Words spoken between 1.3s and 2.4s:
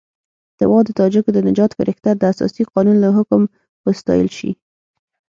د نجات فرښته د